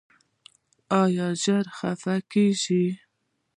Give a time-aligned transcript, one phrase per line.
[1.01, 2.85] ایا ژر خفه کیږئ؟